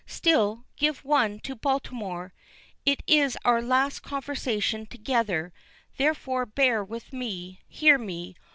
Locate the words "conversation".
3.99-4.87